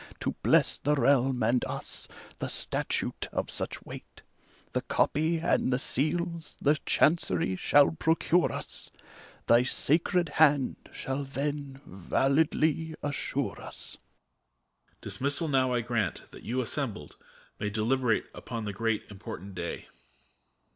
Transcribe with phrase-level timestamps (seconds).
[0.21, 2.07] To bless the realm and us,
[2.39, 4.23] the statute of such weight:
[4.73, 8.89] The copy and the seals the Chancery shall firocure us,
[9.45, 13.97] Thy sacred hand shall then validly assure us.
[13.99, 14.95] EMPEROR.
[15.03, 17.13] Dismissal now I grant, that you, assembled^
[17.59, 19.87] may Deliberate upon the great, important day.